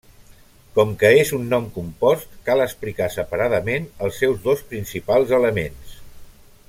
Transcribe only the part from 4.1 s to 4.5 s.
seus